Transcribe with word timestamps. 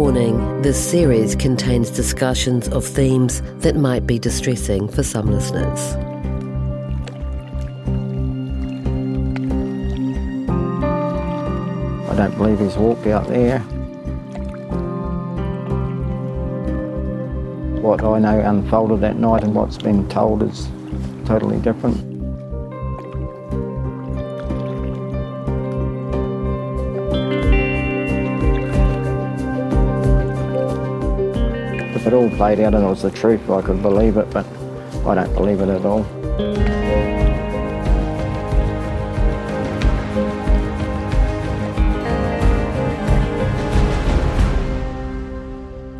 Warning 0.00 0.62
this 0.62 0.82
series 0.82 1.36
contains 1.36 1.90
discussions 1.90 2.68
of 2.68 2.86
themes 2.86 3.42
that 3.58 3.76
might 3.76 4.06
be 4.06 4.18
distressing 4.18 4.88
for 4.88 5.02
some 5.02 5.26
listeners. 5.26 5.78
I 12.08 12.16
don't 12.16 12.34
believe 12.38 12.60
he's 12.60 12.78
walked 12.78 13.06
out 13.08 13.28
there. 13.28 13.58
What 17.82 18.02
I 18.02 18.18
know 18.20 18.40
unfolded 18.40 19.02
that 19.02 19.16
night 19.16 19.44
and 19.44 19.54
what's 19.54 19.76
been 19.76 20.08
told 20.08 20.42
is 20.42 20.66
totally 21.26 21.58
different. 21.58 22.09
All 32.20 32.30
played 32.36 32.60
out 32.60 32.74
and 32.74 32.84
it 32.84 32.86
was 32.86 33.00
the 33.00 33.10
truth, 33.10 33.48
I 33.48 33.62
could 33.62 33.80
believe 33.80 34.18
it, 34.18 34.30
but 34.30 34.46
I 35.06 35.14
don't 35.14 35.34
believe 35.34 35.60
it 35.62 35.70
at 35.70 35.86
all. 35.86 36.02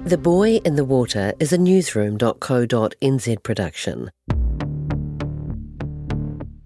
The 0.05 0.19
Boy 0.19 0.57
in 0.57 0.75
the 0.75 0.85
Water 0.85 1.33
is 1.41 1.55
a 1.55 1.59
newsroom.co.nz 1.59 3.43
production. 3.43 4.11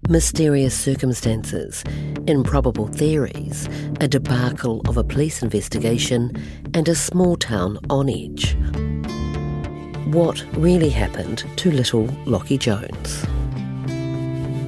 Mysterious 0.09 0.77
circumstances, 0.77 1.83
improbable 2.27 2.87
theories, 2.87 3.69
a 4.01 4.07
debacle 4.07 4.81
of 4.87 4.97
a 4.97 5.03
police 5.03 5.41
investigation, 5.41 6.31
and 6.73 6.89
a 6.89 6.95
small 6.95 7.37
town 7.37 7.79
on 7.89 8.09
edge. 8.09 8.57
What 10.05 10.45
really 10.53 10.91
happened 10.91 11.43
to 11.57 11.71
little 11.71 12.05
Lachie 12.27 12.59
Jones? 12.59 13.25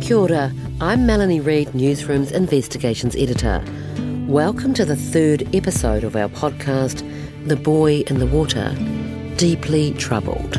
Kia 0.04 0.18
ora, 0.18 0.52
I'm 0.82 1.06
Melanie 1.06 1.42
Reid, 1.42 1.76
Newsroom's 1.76 2.32
Investigations 2.32 3.16
Editor. 3.16 3.64
Welcome 4.28 4.74
to 4.74 4.84
the 4.84 4.96
third 4.96 5.48
episode 5.56 6.04
of 6.04 6.16
our 6.16 6.28
podcast, 6.28 7.08
The 7.46 7.56
Boy 7.56 8.00
in 8.08 8.18
the 8.18 8.26
Water, 8.26 8.76
Deeply 9.38 9.94
Troubled. 9.94 10.54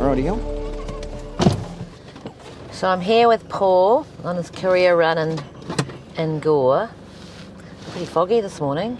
Rightio. 0.00 0.57
So 2.78 2.86
I'm 2.88 3.00
here 3.00 3.26
with 3.26 3.48
Paul 3.48 4.06
on 4.22 4.36
his 4.36 4.52
career 4.52 4.94
run 4.94 5.18
in, 5.18 5.40
in 6.16 6.38
Gore. 6.38 6.88
Pretty 7.90 8.06
foggy 8.06 8.40
this 8.40 8.60
morning. 8.60 8.96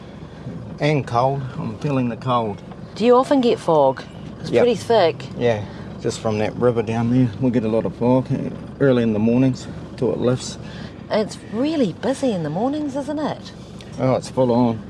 And 0.81 1.07
cold. 1.07 1.43
I'm 1.57 1.79
feeling 1.79 2.09
the 2.09 2.17
cold. 2.17 2.61
Do 2.97 3.05
you 3.07 3.15
often 3.15 3.41
get 3.41 3.61
fog? 3.61 4.03
It's 4.41 4.51
Yep. 4.51 4.65
pretty 4.65 4.75
thick. 4.75 5.25
Yeah, 5.39 5.65
just 6.01 6.19
from 6.19 6.39
that 6.39 6.57
river 6.57 6.83
down 6.83 7.13
there. 7.13 7.31
We 7.41 7.53
get 7.53 7.63
a 7.63 7.69
lot 7.69 7.87
of 7.87 7.95
fog 7.95 8.27
early 8.81 9.05
in 9.05 9.13
the 9.13 9.21
mornings 9.21 9.69
till 9.97 10.11
it 10.13 10.19
lifts. 10.19 10.59
It's 11.09 11.39
really 11.53 11.93
busy 11.93 12.33
in 12.33 12.43
the 12.43 12.51
mornings, 12.51 12.97
isn't 12.97 13.21
it? 13.21 13.53
Oh, 14.01 14.17
it's 14.17 14.29
full 14.29 14.51
on. 14.51 14.83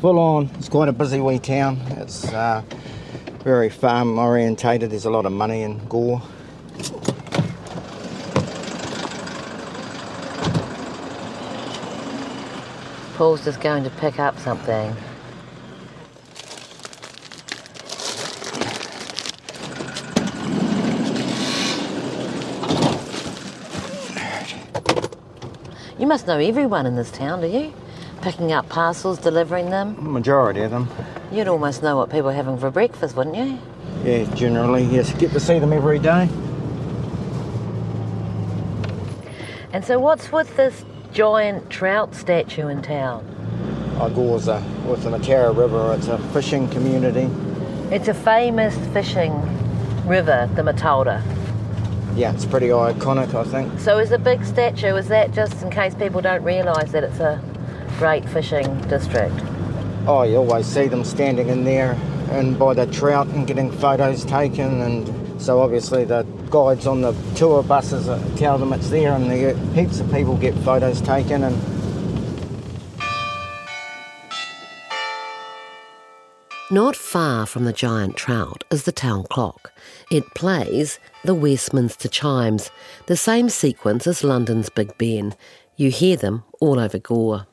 Full 0.00 0.16
on. 0.16 0.48
It's 0.58 0.68
quite 0.68 0.88
a 0.88 0.92
busy 0.92 1.18
wee 1.18 1.40
town. 1.40 1.78
It's 1.96 2.32
uh, 2.32 2.62
very 3.42 3.68
farm 3.68 4.16
orientated. 4.16 4.92
There's 4.92 5.06
a 5.06 5.10
lot 5.10 5.26
of 5.26 5.32
money 5.32 5.62
in 5.62 5.84
Gore. 5.88 6.22
Paul's 13.18 13.44
just 13.44 13.60
going 13.60 13.82
to 13.82 13.90
pick 13.90 14.20
up 14.20 14.38
something. 14.38 14.94
You 25.98 26.06
must 26.06 26.28
know 26.28 26.38
everyone 26.38 26.86
in 26.86 26.94
this 26.94 27.10
town, 27.10 27.40
do 27.40 27.48
you? 27.48 27.74
Picking 28.22 28.52
up 28.52 28.68
parcels, 28.68 29.18
delivering 29.18 29.70
them. 29.70 30.12
Majority 30.12 30.60
of 30.60 30.70
them. 30.70 30.88
You'd 31.32 31.48
almost 31.48 31.82
know 31.82 31.96
what 31.96 32.10
people 32.10 32.30
are 32.30 32.34
having 32.34 32.56
for 32.56 32.70
breakfast, 32.70 33.16
wouldn't 33.16 33.34
you? 33.34 33.58
Yeah, 34.04 34.32
generally, 34.36 34.84
yes. 34.84 35.12
Get 35.14 35.32
to 35.32 35.40
see 35.40 35.58
them 35.58 35.72
every 35.72 35.98
day. 35.98 36.28
And 39.72 39.84
so, 39.84 39.98
what's 39.98 40.30
with 40.30 40.56
this 40.56 40.84
giant 41.18 41.68
trout 41.68 42.14
statue 42.14 42.68
in 42.68 42.80
town? 42.80 43.26
I 44.00 44.08
Gore's 44.08 44.46
a, 44.46 44.62
with 44.86 45.02
the 45.02 45.10
Mataura 45.10 45.52
River. 45.52 45.92
It's 45.94 46.06
a 46.06 46.16
fishing 46.32 46.68
community. 46.68 47.28
It's 47.92 48.06
a 48.06 48.14
famous 48.14 48.76
fishing 48.92 49.32
river, 50.06 50.48
the 50.54 50.62
Mataura. 50.62 51.20
Yeah, 52.14 52.32
it's 52.32 52.44
pretty 52.44 52.68
iconic, 52.68 53.34
I 53.34 53.42
think. 53.42 53.80
So, 53.80 53.98
is 53.98 54.10
the 54.10 54.18
big 54.20 54.44
statue, 54.44 54.94
is 54.94 55.08
that 55.08 55.32
just 55.32 55.60
in 55.60 55.70
case 55.70 55.92
people 55.92 56.20
don't 56.20 56.44
realise 56.44 56.92
that 56.92 57.02
it's 57.02 57.18
a 57.18 57.42
great 57.98 58.24
fishing 58.28 58.80
district? 58.82 59.34
Oh, 60.06 60.22
you 60.22 60.36
always 60.36 60.66
see 60.66 60.86
them 60.86 61.02
standing 61.02 61.48
in 61.48 61.64
there 61.64 61.98
and 62.30 62.56
by 62.56 62.74
the 62.74 62.86
trout 62.86 63.26
and 63.26 63.44
getting 63.44 63.72
photos 63.72 64.24
taken. 64.24 64.82
And 64.82 65.08
so 65.38 65.60
obviously 65.60 66.04
the 66.04 66.22
guides 66.50 66.86
on 66.86 67.00
the 67.00 67.12
tour 67.34 67.62
buses 67.62 68.06
tell 68.38 68.58
them 68.58 68.72
it's 68.72 68.90
there, 68.90 69.14
and 69.14 69.30
the 69.30 69.54
heaps 69.74 70.00
of 70.00 70.10
people 70.12 70.36
get 70.36 70.54
photos 70.56 71.00
taken. 71.00 71.44
And 71.44 71.56
Not 76.70 76.96
far 76.96 77.46
from 77.46 77.64
the 77.64 77.72
giant 77.72 78.16
trout 78.16 78.62
is 78.70 78.82
the 78.82 78.92
town 78.92 79.24
clock. 79.30 79.72
It 80.10 80.34
plays 80.34 80.98
the 81.24 81.34
Westminster 81.34 82.08
chimes, 82.08 82.70
the 83.06 83.16
same 83.16 83.48
sequence 83.48 84.06
as 84.06 84.22
London's 84.22 84.68
Big 84.68 84.96
Ben. 84.98 85.34
You 85.76 85.90
hear 85.90 86.16
them 86.16 86.44
all 86.60 86.78
over 86.78 86.98
Gore. 86.98 87.47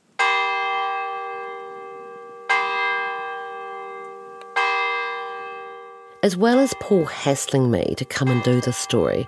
As 6.25 6.36
well 6.36 6.57
as 6.57 6.74
Paul 6.80 7.06
hassling 7.06 7.69
me 7.69 7.94
to 7.98 8.04
come 8.04 8.30
and 8.30 8.42
do 8.42 8.60
this 8.60 8.77
story, 8.77 9.27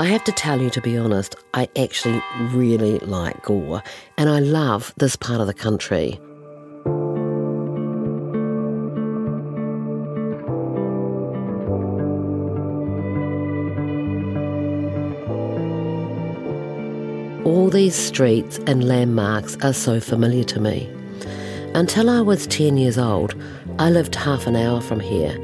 I 0.00 0.06
have 0.06 0.24
to 0.24 0.32
tell 0.32 0.60
you, 0.60 0.68
to 0.70 0.80
be 0.80 0.98
honest, 0.98 1.36
I 1.54 1.68
actually 1.78 2.20
really 2.50 2.98
like 2.98 3.40
Gore 3.44 3.84
and 4.16 4.28
I 4.28 4.40
love 4.40 4.92
this 4.96 5.14
part 5.14 5.40
of 5.40 5.46
the 5.46 5.54
country. 5.54 6.18
All 17.44 17.70
these 17.70 17.94
streets 17.94 18.58
and 18.66 18.88
landmarks 18.88 19.56
are 19.62 19.72
so 19.72 20.00
familiar 20.00 20.42
to 20.42 20.58
me. 20.58 20.92
Until 21.76 22.10
I 22.10 22.22
was 22.22 22.48
10 22.48 22.76
years 22.76 22.98
old, 22.98 23.36
I 23.78 23.90
lived 23.90 24.16
half 24.16 24.48
an 24.48 24.56
hour 24.56 24.80
from 24.80 24.98
here 24.98 25.38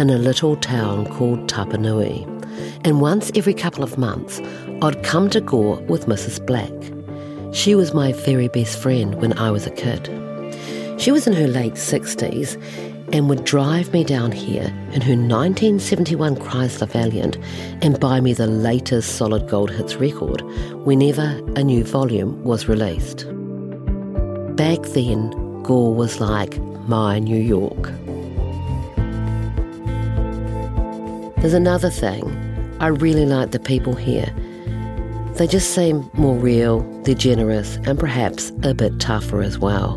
in 0.00 0.08
a 0.08 0.16
little 0.16 0.56
town 0.56 1.04
called 1.06 1.46
Tapanui. 1.46 2.26
And 2.84 3.02
once 3.02 3.30
every 3.34 3.52
couple 3.52 3.84
of 3.84 3.98
months, 3.98 4.40
I'd 4.80 5.02
come 5.04 5.28
to 5.30 5.42
Gore 5.42 5.78
with 5.82 6.06
Mrs. 6.06 6.44
Black. 6.44 6.72
She 7.54 7.74
was 7.74 7.92
my 7.92 8.12
very 8.12 8.48
best 8.48 8.78
friend 8.78 9.16
when 9.16 9.36
I 9.36 9.50
was 9.50 9.66
a 9.66 9.70
kid. 9.70 10.06
She 10.98 11.12
was 11.12 11.26
in 11.26 11.34
her 11.34 11.46
late 11.46 11.74
60s 11.74 12.56
and 13.12 13.28
would 13.28 13.44
drive 13.44 13.92
me 13.92 14.02
down 14.02 14.32
here 14.32 14.72
in 14.92 15.02
her 15.02 15.16
1971 15.16 16.36
Chrysler 16.36 16.88
Valiant 16.88 17.36
and 17.82 18.00
buy 18.00 18.20
me 18.20 18.32
the 18.32 18.46
latest 18.46 19.16
Solid 19.16 19.48
Gold 19.48 19.70
Hits 19.70 19.96
record 19.96 20.40
whenever 20.86 21.42
a 21.56 21.64
new 21.64 21.84
volume 21.84 22.42
was 22.42 22.68
released. 22.68 23.26
Back 24.56 24.80
then, 24.94 25.30
Gore 25.62 25.94
was 25.94 26.20
like 26.20 26.58
my 26.88 27.18
New 27.18 27.40
York. 27.40 27.92
There's 31.40 31.54
another 31.54 31.88
thing. 31.88 32.36
I 32.80 32.88
really 32.88 33.24
like 33.24 33.50
the 33.50 33.58
people 33.58 33.94
here. 33.94 34.30
They 35.36 35.46
just 35.46 35.74
seem 35.74 36.10
more 36.12 36.36
real, 36.36 36.80
they're 37.02 37.14
generous, 37.14 37.78
and 37.84 37.98
perhaps 37.98 38.52
a 38.62 38.74
bit 38.74 39.00
tougher 39.00 39.40
as 39.40 39.58
well. 39.58 39.96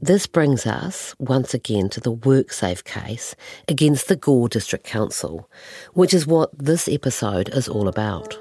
This 0.00 0.26
brings 0.26 0.66
us 0.66 1.14
once 1.20 1.54
again 1.54 1.88
to 1.90 2.00
the 2.00 2.12
WorkSafe 2.12 2.82
case 2.82 3.36
against 3.68 4.08
the 4.08 4.16
Gore 4.16 4.48
District 4.48 4.84
Council, 4.84 5.48
which 5.94 6.12
is 6.12 6.26
what 6.26 6.50
this 6.58 6.88
episode 6.88 7.48
is 7.50 7.68
all 7.68 7.86
about. 7.86 8.36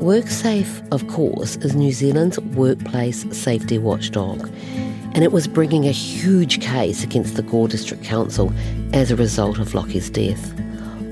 WorkSafe, 0.00 0.88
of 0.90 1.06
course, 1.06 1.54
is 1.58 1.76
New 1.76 1.92
Zealand's 1.92 2.40
workplace 2.40 3.24
safety 3.30 3.78
watchdog, 3.78 4.50
and 5.14 5.24
it 5.24 5.32
was 5.32 5.46
bringing 5.46 5.86
a 5.86 5.92
huge 5.92 6.60
case 6.60 7.04
against 7.04 7.36
the 7.36 7.42
Gore 7.42 7.68
District 7.68 8.02
Council 8.02 8.52
as 8.92 9.10
a 9.10 9.16
result 9.16 9.58
of 9.58 9.74
Lachie's 9.74 10.10
death. 10.10 10.52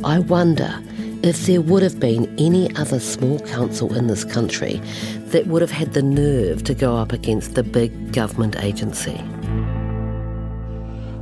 I 0.05 0.19
wonder 0.19 0.82
if 1.23 1.47
there 1.47 1.61
would 1.61 1.82
have 1.82 2.00
been 2.00 2.35
any 2.38 2.75
other 2.76 2.99
small 2.99 3.38
council 3.41 3.94
in 3.94 4.06
this 4.06 4.25
country 4.25 4.81
that 5.26 5.47
would 5.47 5.61
have 5.61 5.70
had 5.70 5.93
the 5.93 6.02
nerve 6.02 6.64
to 6.64 6.75
go 6.75 6.97
up 6.97 7.12
against 7.12 7.55
the 7.55 7.62
big 7.62 8.12
government 8.12 8.56
agency. 8.62 9.20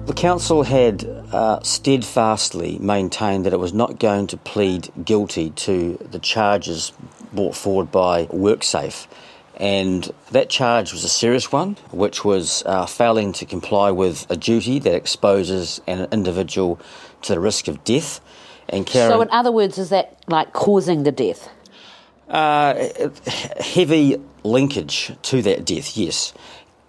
The 0.06 0.14
council 0.14 0.62
had 0.62 1.04
uh, 1.32 1.60
steadfastly 1.62 2.78
maintained 2.78 3.44
that 3.44 3.52
it 3.52 3.58
was 3.58 3.74
not 3.74 3.98
going 3.98 4.28
to 4.28 4.36
plead 4.36 4.88
guilty 5.04 5.50
to 5.50 5.98
the 6.10 6.18
charges 6.18 6.92
brought 7.32 7.54
forward 7.54 7.92
by 7.92 8.26
WorkSafe. 8.26 9.06
And 9.58 10.08
that 10.30 10.48
charge 10.48 10.92
was 10.92 11.02
a 11.02 11.08
serious 11.08 11.50
one, 11.50 11.76
which 11.90 12.24
was 12.24 12.62
uh, 12.64 12.86
failing 12.86 13.32
to 13.34 13.44
comply 13.44 13.90
with 13.90 14.24
a 14.30 14.36
duty 14.36 14.78
that 14.78 14.94
exposes 14.94 15.80
an 15.88 16.06
individual 16.12 16.78
to 17.22 17.34
the 17.34 17.40
risk 17.40 17.66
of 17.66 17.82
death. 17.82 18.20
And 18.68 18.86
Karen, 18.86 19.10
So, 19.10 19.20
in 19.20 19.30
other 19.30 19.50
words, 19.50 19.76
is 19.76 19.88
that 19.90 20.16
like 20.28 20.52
causing 20.52 21.02
the 21.02 21.12
death? 21.12 21.48
uh, 22.28 22.74
heavy 23.58 24.16
linkage 24.44 25.12
to 25.22 25.42
that 25.42 25.64
death, 25.64 25.96
yes. 25.96 26.34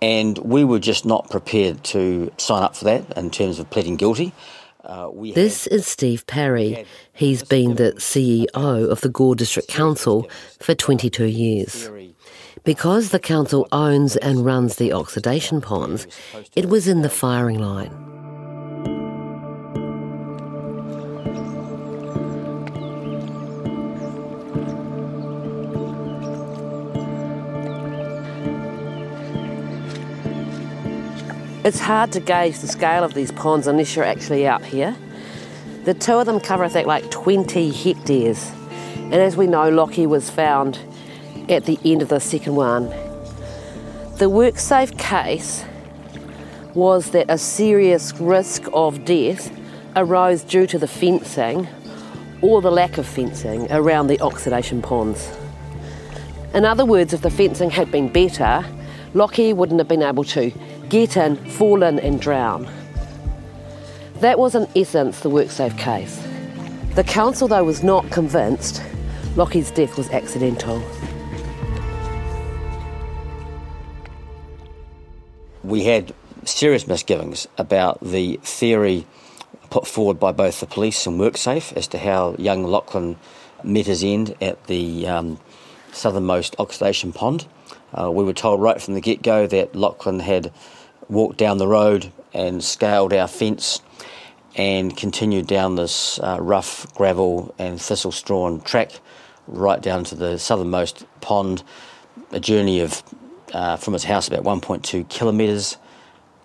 And 0.02 0.38
we 0.40 0.64
were 0.64 0.80
just 0.80 1.06
not 1.06 1.30
prepared 1.30 1.84
to 1.86 2.32
sign 2.38 2.64
up 2.64 2.76
for 2.76 2.86
that 2.86 3.18
in 3.18 3.30
terms 3.32 3.60
of 3.60 3.70
pleading 3.70 3.96
guilty. 3.96 4.34
Uh, 4.84 5.10
we 5.12 5.32
This 5.34 5.68
is 5.68 5.86
Steve 5.88 6.26
Parry. 6.28 6.86
He's 7.14 7.44
been 7.44 7.76
the 7.76 7.94
CEO 7.98 8.90
of 8.90 9.02
the 9.02 9.10
Gore 9.10 9.36
District 9.36 9.68
Council 9.70 10.30
for 10.60 10.74
22 10.76 11.26
years. 11.26 11.90
Because 12.64 13.10
the 13.10 13.20
council 13.20 13.68
owns 13.72 14.16
and 14.18 14.46
runs 14.46 14.76
the 14.76 14.94
oxidation 14.94 15.62
ponds, 15.62 16.08
it 16.56 16.68
was 16.68 16.88
in 16.88 17.02
the 17.02 17.10
firing 17.10 17.60
line. 17.60 17.92
It's 31.64 31.80
hard 31.80 32.12
to 32.14 32.20
gauge 32.20 32.60
the 32.60 32.68
scale 32.68 33.04
of 33.04 33.14
these 33.14 33.32
ponds 33.32 33.68
unless 33.68 33.96
you're 33.96 34.06
actually 34.06 34.48
out 34.48 34.66
here. 34.66 34.96
The 35.86 35.94
two 35.94 36.14
of 36.14 36.26
them 36.26 36.40
cover, 36.40 36.64
I 36.64 36.70
think, 36.70 36.88
like 36.88 37.10
20 37.12 37.70
hectares. 37.72 38.52
And 38.96 39.16
as 39.16 39.38
we 39.38 39.46
know, 39.46 39.72
Lachie 39.72 40.08
was 40.08 40.30
found 40.30 40.80
at 41.50 41.66
the 41.66 41.80
end 41.84 42.02
of 42.02 42.10
the 42.10 42.20
second 42.20 42.56
one. 42.56 42.90
The 44.18 44.30
WorkSafe 44.30 44.98
case 44.98 45.66
was 46.74 47.12
that 47.12 47.26
a 47.30 47.38
serious 47.38 48.14
risk 48.20 48.64
of 48.74 49.04
death 49.06 49.52
arose 49.96 50.44
due 50.44 50.68
to 50.68 50.78
the 50.78 50.88
fencing 50.88 51.68
or 52.42 52.62
the 52.62 52.72
lack 52.72 52.98
of 52.98 53.08
fencing 53.08 53.70
around 53.72 54.08
the 54.08 54.20
oxidation 54.22 54.82
ponds. 54.82 55.30
In 56.54 56.66
other 56.66 56.86
words, 56.86 57.14
if 57.14 57.22
the 57.22 57.30
fencing 57.30 57.70
had 57.70 57.92
been 57.92 58.12
better, 58.12 58.66
Lachie 59.14 59.56
wouldn't 59.56 59.80
have 59.80 59.88
been 59.88 60.04
able 60.04 60.24
to 60.26 60.52
get 60.90 61.18
in, 61.18 61.36
fall 61.36 61.84
in, 61.84 62.00
and 62.00 62.22
drown. 62.22 62.68
That 64.16 64.38
was, 64.38 64.56
in 64.56 64.68
essence, 64.76 65.22
the 65.22 65.30
WorkSafe 65.30 65.78
case. 65.78 66.26
The 66.96 67.04
council, 67.04 67.48
though, 67.48 67.64
was 67.64 67.84
not 67.84 68.10
convinced 68.12 68.84
Lachie's 69.36 69.72
death 69.72 69.98
was 69.98 70.10
accidental. 70.10 70.82
We 75.70 75.84
had 75.84 76.14
serious 76.46 76.88
misgivings 76.88 77.48
about 77.58 78.00
the 78.02 78.40
theory 78.44 79.06
put 79.70 79.86
forward 79.88 80.20
by 80.20 80.32
both 80.32 80.60
the 80.60 80.66
police 80.66 81.06
and 81.06 81.20
WorkSafe 81.20 81.74
as 81.74 81.88
to 81.88 82.00
how 82.00 82.36
young 82.40 82.64
Lachlan 82.64 83.18
met 83.64 83.86
his 83.86 84.04
end 84.04 84.36
at 84.42 84.66
the 84.66 85.08
um, 85.08 85.40
southernmost 85.92 86.56
oxidation 86.60 87.14
pond. 87.14 87.46
Uh, 87.94 88.10
we 88.12 88.24
were 88.24 88.34
told 88.34 88.62
right 88.62 88.82
from 88.82 88.96
the 88.96 89.02
get 89.02 89.22
go 89.22 89.46
that 89.46 89.76
Lachlan 89.76 90.20
had 90.20 90.52
walked 91.08 91.38
down 91.38 91.58
the 91.58 91.68
road 91.68 92.12
and 92.34 92.64
scaled 92.64 93.14
our 93.14 93.28
fence 93.28 93.82
and 94.56 94.98
continued 94.98 95.46
down 95.46 95.76
this 95.76 96.20
uh, 96.20 96.38
rough 96.40 96.92
gravel 96.96 97.54
and 97.60 97.80
thistle 97.80 98.12
strewn 98.12 98.62
track 98.62 98.92
right 99.48 99.82
down 99.82 100.04
to 100.04 100.16
the 100.16 100.38
southernmost 100.38 101.06
pond, 101.22 101.64
a 102.32 102.40
journey 102.40 102.80
of 102.80 103.04
uh, 103.54 103.78
from 103.78 103.94
his 103.94 104.04
house 104.04 104.28
about 104.28 104.44
1.2 104.44 105.08
kilometres 105.10 105.78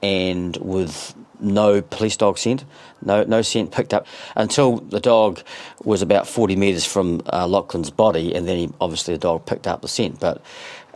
and 0.03 0.57
with 0.59 1.15
no 1.41 1.83
police 1.83 2.17
dog 2.17 2.39
scent, 2.39 2.65
no 3.03 3.25
no 3.25 3.43
scent 3.43 3.73
picked 3.73 3.95
up 3.95 4.07
until 4.37 4.77
the 4.77 5.01
dog 5.01 5.41
was 5.83 6.03
about 6.03 6.27
40 6.27 6.57
metres 6.57 6.85
from 6.85 7.23
uh, 7.33 7.47
Lachlan's 7.47 7.91
body, 7.91 8.35
and 8.35 8.47
then 8.47 8.57
he, 8.59 8.71
obviously 8.81 9.15
the 9.15 9.19
dog 9.19 9.47
picked 9.47 9.67
up 9.67 9.83
the 9.83 9.89
scent. 9.89 10.21
But 10.21 10.43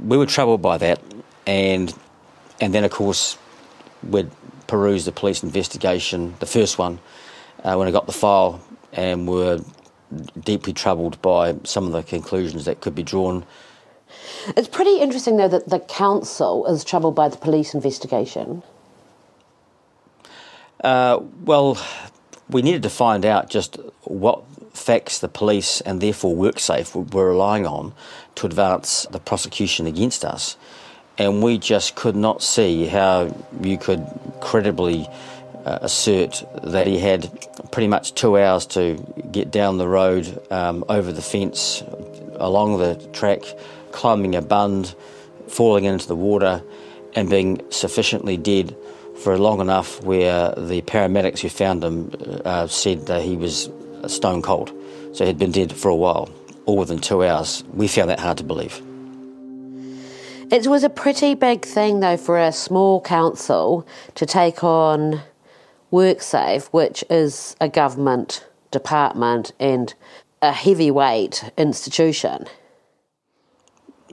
we 0.01 0.17
were 0.17 0.27
troubled 0.27 0.63
by 0.63 0.79
that, 0.79 1.01
and 1.47 1.93
and 2.61 2.75
then 2.75 2.85
of 2.85 2.91
course 2.91 3.39
we'd 4.03 4.31
perused 4.67 5.07
the 5.07 5.13
police 5.13 5.43
investigation, 5.43 6.35
the 6.41 6.47
first 6.47 6.79
one, 6.79 7.01
uh, 7.65 7.75
when 7.77 7.89
I 7.89 7.91
got 7.91 8.07
the 8.07 8.13
file, 8.13 8.61
and 8.93 9.27
were 9.27 9.61
deeply 10.41 10.73
troubled 10.73 11.21
by 11.21 11.57
some 11.65 11.87
of 11.87 11.93
the 11.93 12.03
conclusions 12.03 12.65
that 12.67 12.81
could 12.81 12.95
be 12.95 13.03
drawn. 13.03 13.45
It's 14.57 14.69
pretty 14.69 15.01
interesting, 15.01 15.37
though, 15.37 15.49
that 15.49 15.69
the 15.69 15.81
council 15.81 16.67
is 16.67 16.85
troubled 16.85 17.15
by 17.15 17.29
the 17.29 17.37
police 17.37 17.75
investigation. 17.75 18.63
Uh, 20.83 21.21
well, 21.45 21.79
we 22.49 22.63
needed 22.63 22.83
to 22.85 22.91
find 22.91 23.27
out 23.27 23.51
just 23.51 23.79
what 24.05 24.45
facts 24.73 25.19
the 25.19 25.29
police 25.29 25.81
and 25.81 26.01
therefore 26.01 26.35
WorkSafe 26.37 27.13
were 27.13 27.29
relying 27.29 27.67
on 27.67 27.93
to 28.37 28.47
advance 28.47 29.07
the 29.11 29.19
prosecution 29.19 29.87
against 29.87 30.25
us. 30.25 30.57
And 31.19 31.43
we 31.43 31.59
just 31.59 31.97
could 31.97 32.15
not 32.15 32.43
see 32.43 32.87
how 32.87 33.37
you 33.61 33.77
could 33.77 34.07
credibly 34.41 35.09
uh, 35.65 35.81
assert 35.83 36.45
that 36.63 36.87
he 36.87 36.99
had 36.99 37.29
pretty 37.73 37.89
much 37.89 38.15
two 38.15 38.39
hours 38.39 38.67
to 38.67 38.95
get 39.33 39.51
down 39.51 39.79
the 39.79 39.89
road, 39.89 40.41
um, 40.51 40.85
over 40.89 41.13
the 41.13 41.23
fence, 41.23 41.83
along 42.37 42.79
the 42.79 42.95
track, 43.13 43.41
climbing 43.99 44.37
a 44.37 44.41
bund, 44.41 44.95
falling 45.49 45.85
into 45.85 46.07
the 46.07 46.15
water, 46.15 46.63
and 47.17 47.29
being 47.29 47.61
sufficiently 47.71 48.37
dead 48.37 48.77
for 49.25 49.37
long 49.37 49.61
enough 49.61 50.01
where 50.05 50.55
the 50.57 50.81
paramedics 50.83 51.41
who 51.41 51.49
found 51.49 51.83
him 51.83 52.13
uh, 52.45 52.69
said 52.69 53.07
that 53.07 53.23
he 53.23 53.37
was 53.37 53.69
stone 54.07 54.41
cold. 54.41 54.73
So 55.13 55.27
he'd 55.27 55.37
been 55.37 55.51
dead 55.51 55.73
for 55.73 55.89
a 55.89 55.97
while, 55.97 56.31
all 56.65 56.77
within 56.77 57.01
two 57.01 57.25
hours. 57.25 57.65
We 57.75 57.89
found 57.89 58.09
that 58.11 58.21
hard 58.21 58.39
to 58.39 58.45
believe. 58.45 58.81
It 60.53 60.69
was 60.69 60.85
a 60.85 60.89
pretty 60.91 61.35
big 61.35 61.65
thing, 61.65 61.99
though, 61.99 62.17
for 62.17 62.39
a 62.39 62.53
small 62.53 63.01
council 63.01 63.85
to 64.15 64.25
take 64.25 64.63
on 64.63 65.23
WorkSafe, 65.93 66.69
which 66.69 67.05
is 67.11 67.57
a 67.61 67.69
government 67.69 68.47
department 68.71 69.53
and 69.59 69.93
a 70.41 70.53
heavyweight 70.53 71.51
institution. 71.59 72.47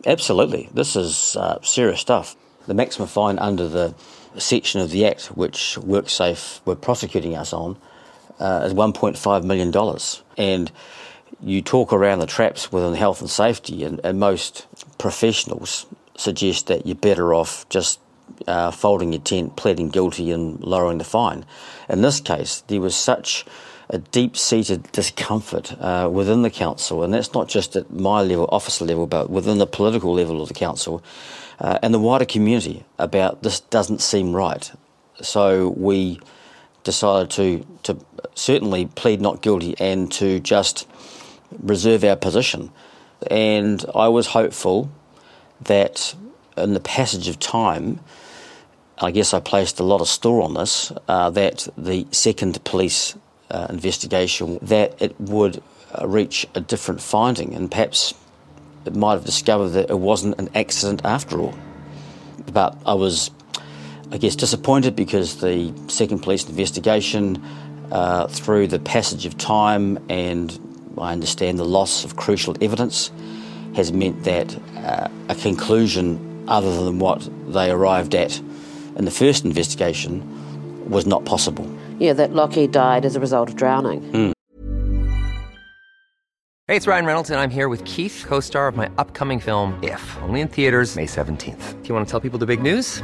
Absolutely. 0.05 0.69
This 0.73 0.95
is 0.95 1.35
uh, 1.35 1.61
serious 1.61 2.01
stuff. 2.01 2.35
The 2.67 2.73
maximum 2.73 3.07
fine 3.07 3.39
under 3.39 3.67
the 3.67 3.93
section 4.37 4.81
of 4.81 4.91
the 4.91 5.05
Act 5.05 5.27
which 5.27 5.77
WorkSafe 5.79 6.59
were 6.65 6.75
prosecuting 6.75 7.35
us 7.35 7.53
on 7.53 7.77
uh, 8.39 8.63
is 8.65 8.73
$1.5 8.73 9.43
million. 9.43 9.73
And 10.37 10.71
you 11.41 11.61
talk 11.61 11.93
around 11.93 12.19
the 12.19 12.25
traps 12.25 12.71
within 12.71 12.95
health 12.95 13.21
and 13.21 13.29
safety, 13.29 13.83
and, 13.83 13.99
and 14.03 14.19
most 14.19 14.67
professionals 14.97 15.85
suggest 16.17 16.67
that 16.67 16.85
you're 16.85 16.95
better 16.95 17.33
off 17.33 17.67
just 17.69 17.99
uh, 18.47 18.71
folding 18.71 19.13
your 19.13 19.21
tent, 19.21 19.55
pleading 19.55 19.89
guilty, 19.89 20.31
and 20.31 20.61
lowering 20.63 20.97
the 20.97 21.03
fine. 21.03 21.45
In 21.89 22.01
this 22.01 22.19
case, 22.19 22.61
there 22.67 22.81
was 22.81 22.95
such 22.95 23.45
a 23.89 23.99
deep 23.99 24.35
seated 24.35 24.91
discomfort 24.91 25.73
uh, 25.79 26.09
within 26.11 26.41
the 26.41 26.49
council, 26.49 27.03
and 27.03 27.13
that's 27.13 27.33
not 27.33 27.47
just 27.47 27.75
at 27.75 27.91
my 27.91 28.21
level, 28.21 28.47
officer 28.51 28.85
level, 28.85 29.07
but 29.07 29.29
within 29.29 29.57
the 29.57 29.67
political 29.67 30.13
level 30.13 30.41
of 30.41 30.47
the 30.47 30.53
council 30.53 31.03
uh, 31.59 31.79
and 31.81 31.93
the 31.93 31.99
wider 31.99 32.25
community 32.25 32.83
about 32.97 33.43
this 33.43 33.59
doesn't 33.59 34.01
seem 34.01 34.35
right. 34.35 34.71
So 35.21 35.69
we 35.69 36.19
decided 36.83 37.29
to, 37.31 37.65
to 37.83 37.97
certainly 38.35 38.87
plead 38.87 39.21
not 39.21 39.41
guilty 39.41 39.75
and 39.79 40.11
to 40.13 40.39
just 40.39 40.87
reserve 41.59 42.03
our 42.03 42.15
position. 42.15 42.71
And 43.29 43.83
I 43.95 44.07
was 44.07 44.27
hopeful 44.27 44.89
that 45.61 46.15
in 46.57 46.73
the 46.73 46.79
passage 46.79 47.27
of 47.27 47.39
time, 47.39 47.99
I 48.99 49.11
guess 49.11 49.33
I 49.33 49.39
placed 49.39 49.79
a 49.79 49.83
lot 49.83 50.01
of 50.01 50.07
store 50.07 50.41
on 50.41 50.53
this, 50.53 50.91
uh, 51.07 51.29
that 51.31 51.67
the 51.77 52.07
second 52.11 52.63
police 52.63 53.15
uh, 53.51 53.67
investigation, 53.69 54.59
that 54.61 55.01
it 55.01 55.19
would 55.19 55.61
uh, 55.93 56.07
reach 56.07 56.47
a 56.55 56.61
different 56.61 57.01
finding 57.01 57.53
and 57.53 57.69
perhaps 57.71 58.13
it 58.85 58.95
might 58.95 59.13
have 59.13 59.25
discovered 59.25 59.69
that 59.69 59.89
it 59.89 59.99
wasn't 59.99 60.39
an 60.39 60.49
accident 60.55 61.01
after 61.03 61.39
all. 61.39 61.55
But 62.51 62.77
I 62.85 62.93
was, 62.93 63.31
I 64.11 64.17
guess, 64.17 64.35
disappointed 64.35 64.95
because 64.95 65.41
the 65.41 65.73
second 65.87 66.19
police 66.19 66.47
investigation, 66.47 67.43
uh, 67.91 68.27
through 68.27 68.67
the 68.67 68.79
passage 68.79 69.25
of 69.25 69.37
time 69.37 69.97
and 70.09 70.59
I 70.97 71.11
understand 71.11 71.59
the 71.59 71.65
loss 71.65 72.05
of 72.05 72.15
crucial 72.15 72.55
evidence, 72.61 73.11
has 73.75 73.91
meant 73.91 74.23
that 74.23 74.55
uh, 74.77 75.09
a 75.29 75.35
conclusion 75.35 76.45
other 76.47 76.83
than 76.83 76.99
what 76.99 77.27
they 77.51 77.71
arrived 77.71 78.15
at 78.15 78.39
in 78.95 79.05
the 79.05 79.11
first 79.11 79.43
investigation 79.43 80.89
was 80.89 81.05
not 81.05 81.25
possible. 81.25 81.69
Yeah, 81.99 82.13
that 82.13 82.31
Lachie 82.31 82.71
died 82.71 83.05
as 83.05 83.15
a 83.15 83.19
result 83.19 83.49
of 83.49 83.55
drowning. 83.55 84.01
Mm. 84.11 84.33
Hey, 86.67 86.75
it's 86.75 86.87
Ryan 86.87 87.05
Reynolds, 87.05 87.29
and 87.29 87.39
I'm 87.39 87.51
here 87.51 87.69
with 87.69 87.85
Keith, 87.85 88.25
co 88.27 88.39
star 88.39 88.67
of 88.67 88.75
my 88.75 88.89
upcoming 88.97 89.39
film, 89.39 89.77
If, 89.83 90.17
only 90.23 90.41
in 90.41 90.47
theaters, 90.47 90.95
May 90.95 91.05
17th. 91.05 91.83
Do 91.83 91.87
you 91.87 91.93
want 91.93 92.07
to 92.07 92.11
tell 92.11 92.19
people 92.19 92.39
the 92.39 92.47
big 92.47 92.61
news? 92.61 93.03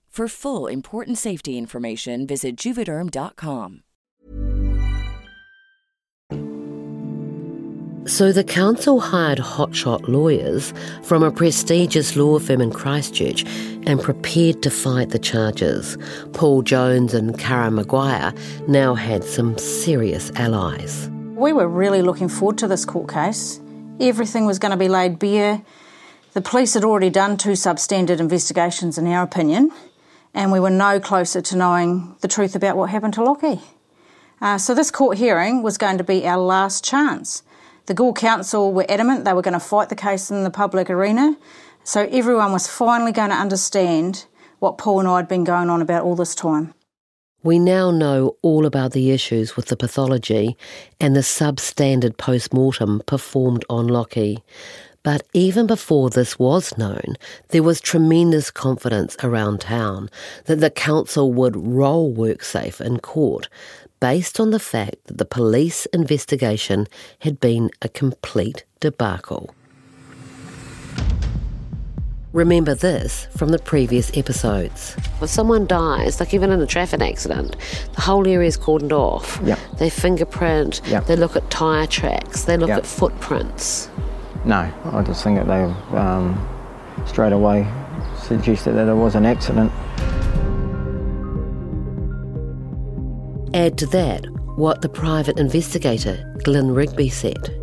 For 0.11 0.27
full 0.27 0.67
important 0.67 1.17
safety 1.17 1.57
information, 1.57 2.27
visit 2.27 2.57
juvederm.com. 2.57 3.83
So 8.07 8.33
the 8.33 8.43
council 8.43 8.99
hired 8.99 9.37
hotshot 9.37 10.09
lawyers 10.09 10.73
from 11.03 11.23
a 11.23 11.31
prestigious 11.31 12.17
law 12.17 12.39
firm 12.39 12.59
in 12.59 12.71
Christchurch 12.71 13.45
and 13.87 14.01
prepared 14.01 14.61
to 14.63 14.69
fight 14.69 15.11
the 15.11 15.19
charges. 15.19 15.97
Paul 16.33 16.61
Jones 16.61 17.13
and 17.13 17.39
Karen 17.39 17.75
McGuire 17.75 18.37
now 18.67 18.95
had 18.95 19.23
some 19.23 19.57
serious 19.57 20.29
allies. 20.35 21.09
We 21.37 21.53
were 21.53 21.69
really 21.69 22.01
looking 22.01 22.27
forward 22.27 22.57
to 22.57 22.67
this 22.67 22.83
court 22.83 23.09
case. 23.09 23.61
Everything 24.01 24.45
was 24.45 24.59
going 24.59 24.71
to 24.71 24.77
be 24.77 24.89
laid 24.89 25.19
bare. 25.19 25.61
The 26.33 26.41
police 26.41 26.73
had 26.73 26.83
already 26.83 27.09
done 27.09 27.37
two 27.37 27.51
substandard 27.51 28.19
investigations, 28.19 28.97
in 28.97 29.07
our 29.07 29.23
opinion, 29.23 29.71
and 30.33 30.51
we 30.51 30.59
were 30.59 30.69
no 30.69 30.99
closer 30.99 31.41
to 31.41 31.57
knowing 31.57 32.15
the 32.21 32.27
truth 32.27 32.55
about 32.55 32.77
what 32.77 32.89
happened 32.89 33.13
to 33.15 33.21
Lachie. 33.21 33.61
Uh, 34.41 34.57
so 34.57 34.73
this 34.73 34.91
court 34.91 35.17
hearing 35.17 35.61
was 35.61 35.77
going 35.77 35.97
to 35.97 36.03
be 36.03 36.25
our 36.25 36.39
last 36.39 36.83
chance. 36.83 37.43
The 37.85 37.93
Gore 37.93 38.13
Council 38.13 38.71
were 38.71 38.85
adamant 38.89 39.25
they 39.25 39.33
were 39.33 39.41
going 39.41 39.53
to 39.53 39.59
fight 39.59 39.89
the 39.89 39.95
case 39.95 40.31
in 40.31 40.43
the 40.43 40.49
public 40.49 40.89
arena, 40.89 41.37
so 41.83 42.07
everyone 42.11 42.51
was 42.51 42.67
finally 42.67 43.11
going 43.11 43.29
to 43.29 43.35
understand 43.35 44.25
what 44.59 44.77
Paul 44.77 44.99
and 44.99 45.07
I 45.07 45.17
had 45.17 45.27
been 45.27 45.43
going 45.43 45.69
on 45.69 45.81
about 45.81 46.03
all 46.03 46.15
this 46.15 46.35
time. 46.35 46.73
We 47.43 47.57
now 47.57 47.89
know 47.89 48.37
all 48.43 48.67
about 48.67 48.91
the 48.91 49.09
issues 49.09 49.55
with 49.55 49.65
the 49.65 49.75
pathology 49.75 50.55
and 50.99 51.15
the 51.15 51.21
substandard 51.21 52.17
post 52.17 52.53
mortem 52.53 53.01
performed 53.07 53.65
on 53.67 53.87
Lockie. 53.87 54.43
But 55.03 55.23
even 55.33 55.65
before 55.65 56.09
this 56.11 56.37
was 56.37 56.77
known, 56.77 57.15
there 57.49 57.63
was 57.63 57.81
tremendous 57.81 58.51
confidence 58.51 59.17
around 59.23 59.61
town 59.61 60.09
that 60.45 60.59
the 60.59 60.69
council 60.69 61.33
would 61.33 61.55
roll 61.57 62.13
WorkSafe 62.13 62.79
in 62.79 62.99
court 62.99 63.49
based 63.99 64.39
on 64.39 64.51
the 64.51 64.59
fact 64.59 64.97
that 65.05 65.17
the 65.17 65.25
police 65.25 65.85
investigation 65.87 66.87
had 67.19 67.39
been 67.39 67.71
a 67.81 67.89
complete 67.89 68.63
debacle. 68.79 69.55
Remember 72.33 72.73
this 72.73 73.27
from 73.35 73.49
the 73.49 73.59
previous 73.59 74.15
episodes. 74.15 74.95
If 75.21 75.29
someone 75.29 75.65
dies, 75.67 76.19
like 76.19 76.33
even 76.33 76.51
in 76.51 76.61
a 76.61 76.65
traffic 76.65 77.01
accident, 77.01 77.57
the 77.93 78.01
whole 78.01 78.25
area 78.25 78.47
is 78.47 78.57
cordoned 78.57 78.93
off. 78.93 79.39
Yep. 79.43 79.59
They 79.79 79.89
fingerprint, 79.89 80.79
Yep. 80.87 81.07
they 81.07 81.15
look 81.17 81.35
at 81.35 81.49
tyre 81.49 81.87
tracks, 81.87 82.43
they 82.45 82.55
look 82.55 82.69
Yep. 82.69 82.77
at 82.79 82.85
footprints. 82.85 83.89
No, 84.43 84.71
I 84.85 85.03
just 85.03 85.23
think 85.23 85.37
that 85.37 85.47
they 85.47 85.97
um, 85.97 86.47
straight 87.05 87.33
away 87.33 87.67
suggested 88.17 88.73
that 88.73 88.87
it 88.87 88.93
was 88.93 89.15
an 89.15 89.25
accident. 89.25 89.71
Add 93.53 93.77
to 93.79 93.85
that 93.87 94.25
what 94.55 94.81
the 94.81 94.89
private 94.89 95.37
investigator 95.37 96.35
Glyn 96.43 96.71
Rigby 96.71 97.09
said. 97.09 97.55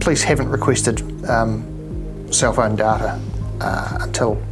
Police 0.00 0.22
haven't 0.22 0.48
requested 0.48 1.00
um, 1.28 2.32
cell 2.32 2.52
phone 2.52 2.76
data 2.76 3.20
uh, 3.60 3.98
until 4.00 4.42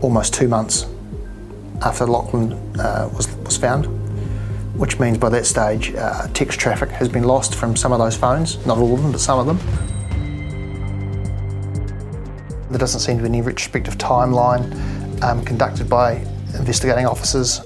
almost 0.00 0.34
two 0.34 0.48
months 0.48 0.86
after 1.82 2.06
Lachlan 2.06 2.52
uh, 2.78 3.10
was, 3.14 3.34
was 3.38 3.56
found, 3.56 3.86
which 4.78 4.98
means 5.00 5.18
by 5.18 5.28
that 5.30 5.46
stage 5.46 5.94
uh, 5.94 6.28
text 6.28 6.60
traffic 6.60 6.90
has 6.90 7.08
been 7.08 7.24
lost 7.24 7.54
from 7.54 7.76
some 7.76 7.92
of 7.92 7.98
those 7.98 8.16
phones, 8.16 8.64
not 8.66 8.78
all 8.78 8.94
of 8.94 9.02
them, 9.02 9.12
but 9.12 9.20
some 9.20 9.38
of 9.38 9.46
them. 9.46 9.87
There 12.78 12.86
doesn't 12.86 13.00
seem 13.00 13.16
to 13.16 13.24
be 13.24 13.28
any 13.28 13.42
retrospective 13.42 13.98
timeline 13.98 15.20
um, 15.24 15.44
conducted 15.44 15.90
by 15.90 16.24
investigating 16.54 17.06
officers. 17.06 17.58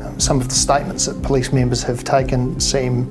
Um, 0.00 0.16
some 0.18 0.40
of 0.40 0.48
the 0.48 0.56
statements 0.56 1.06
that 1.06 1.22
police 1.22 1.52
members 1.52 1.84
have 1.84 2.02
taken 2.02 2.58
seem 2.58 3.02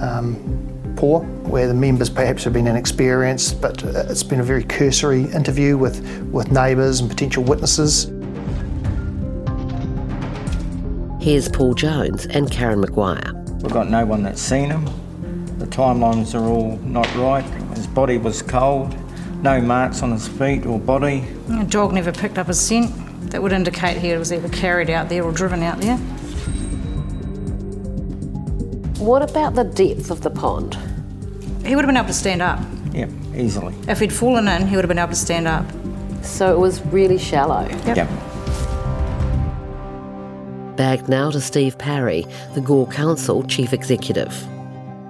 um, 0.00 0.94
poor, 0.96 1.22
where 1.22 1.66
the 1.66 1.74
members 1.74 2.08
perhaps 2.08 2.44
have 2.44 2.52
been 2.52 2.68
inexperienced, 2.68 3.60
but 3.60 3.82
uh, 3.82 4.04
it's 4.08 4.22
been 4.22 4.38
a 4.38 4.44
very 4.44 4.62
cursory 4.62 5.24
interview 5.32 5.76
with, 5.76 6.00
with 6.30 6.52
neighbours 6.52 7.00
and 7.00 7.10
potential 7.10 7.42
witnesses. 7.42 8.04
Here's 11.20 11.48
Paul 11.48 11.74
Jones 11.74 12.26
and 12.26 12.48
Karen 12.52 12.80
McGuire. 12.80 13.34
We've 13.64 13.72
got 13.72 13.90
no 13.90 14.06
one 14.06 14.22
that's 14.22 14.40
seen 14.40 14.70
him. 14.70 14.84
The 15.58 15.66
timelines 15.66 16.40
are 16.40 16.46
all 16.46 16.76
not 16.84 17.12
right. 17.16 17.44
His 17.74 17.88
body 17.88 18.16
was 18.16 18.42
cold, 18.42 18.94
no 19.42 19.60
marks 19.60 20.02
on 20.02 20.12
his 20.12 20.28
feet 20.28 20.66
or 20.66 20.78
body. 20.78 21.20
The 21.48 21.64
dog 21.64 21.92
never 21.92 22.12
picked 22.12 22.38
up 22.38 22.48
a 22.48 22.54
scent 22.54 22.90
that 23.30 23.42
would 23.42 23.52
indicate 23.52 23.96
he 23.98 24.16
was 24.16 24.32
either 24.32 24.48
carried 24.48 24.90
out 24.90 25.08
there 25.08 25.22
or 25.22 25.32
driven 25.32 25.62
out 25.62 25.78
there. 25.80 25.96
What 28.98 29.22
about 29.22 29.54
the 29.54 29.64
depth 29.64 30.10
of 30.10 30.20
the 30.20 30.30
pond? 30.30 30.76
He 31.64 31.74
would 31.74 31.84
have 31.84 31.88
been 31.88 31.96
able 31.96 32.08
to 32.08 32.12
stand 32.14 32.42
up. 32.42 32.60
Yeah, 32.92 33.08
easily. 33.34 33.74
If 33.88 34.00
he'd 34.00 34.12
fallen 34.12 34.48
in, 34.48 34.66
he 34.66 34.76
would 34.76 34.84
have 34.84 34.88
been 34.88 34.98
able 34.98 35.10
to 35.10 35.16
stand 35.16 35.48
up. 35.48 35.64
So 36.22 36.52
it 36.52 36.58
was 36.58 36.84
really 36.86 37.18
shallow. 37.18 37.66
Yep. 37.86 37.96
Yeah. 37.96 38.06
Back 40.76 41.08
now 41.08 41.30
to 41.30 41.40
Steve 41.40 41.78
Parry, 41.78 42.26
the 42.54 42.60
Gore 42.60 42.86
Council 42.88 43.42
Chief 43.44 43.72
Executive. 43.72 44.32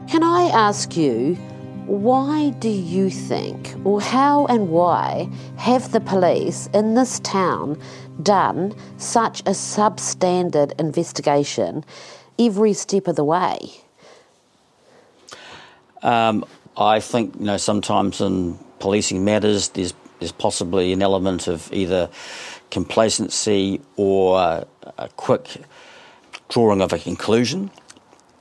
Can 0.09 0.23
I 0.23 0.51
ask 0.53 0.97
you, 0.97 1.37
why 1.91 2.51
do 2.51 2.69
you 2.69 3.11
think, 3.11 3.75
or 3.83 4.01
how 4.01 4.47
and 4.47 4.69
why, 4.69 5.29
have 5.57 5.91
the 5.91 5.99
police 5.99 6.69
in 6.73 6.95
this 6.95 7.19
town 7.19 7.81
done 8.23 8.73
such 8.97 9.41
a 9.41 9.51
substandard 9.51 10.79
investigation 10.79 11.85
every 12.39 12.75
step 12.75 13.09
of 13.09 13.17
the 13.17 13.25
way? 13.25 13.73
Um, 16.03 16.45
I 16.77 17.01
think 17.01 17.35
you 17.41 17.47
know 17.47 17.57
sometimes 17.57 18.21
in 18.21 18.57
policing 18.79 19.25
matters, 19.25 19.71
there's 19.71 19.93
there's 20.21 20.33
possibly 20.33 20.93
an 20.93 21.03
element 21.03 21.49
of 21.49 21.73
either 21.73 22.09
complacency 22.71 23.81
or 23.97 24.65
a 24.97 25.09
quick 25.17 25.57
drawing 26.49 26.83
of 26.83 26.93
a 26.93 26.99
conclusion, 27.01 27.69